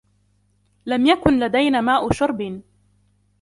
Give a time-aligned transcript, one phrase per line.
[0.85, 2.61] لم يكن لدينا ماء شرب.